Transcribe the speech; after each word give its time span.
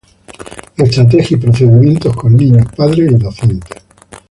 Estrategias 0.77 1.29
y 1.31 1.37
procedimientos 1.37 2.15
con 2.17 2.35
niños, 2.35 2.65
padres 2.75 3.11
y 3.11 3.15
docentes. 3.19 3.83